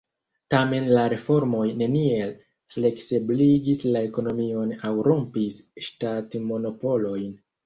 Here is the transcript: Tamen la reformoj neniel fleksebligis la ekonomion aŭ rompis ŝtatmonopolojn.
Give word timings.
Tamen 0.51 0.85
la 0.93 1.01
reformoj 1.13 1.65
neniel 1.81 2.31
fleksebligis 2.77 3.85
la 3.97 4.03
ekonomion 4.09 4.75
aŭ 4.91 4.95
rompis 5.11 5.61
ŝtatmonopolojn. 5.91 7.31